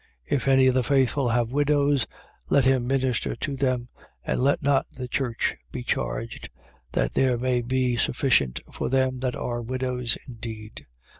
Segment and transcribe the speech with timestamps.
[0.31, 0.35] 5:16.
[0.35, 2.07] If any of the faithful have widows,
[2.49, 3.89] let him minister to them,
[4.25, 6.49] and let not the church be charged:
[6.93, 10.87] that there may be sufficient for them that are widows indeed.